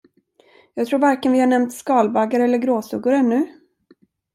Jag 0.73 0.87
tror 0.87 0.99
varken 0.99 1.31
vi 1.31 1.39
har 1.39 1.47
nämnt 1.47 1.73
skalbaggar 1.73 2.39
eller 2.39 2.57
gråsuggor 2.57 3.13
ännu? 3.13 3.47